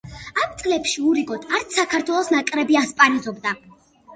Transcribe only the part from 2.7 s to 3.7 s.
ასპარეზობდა.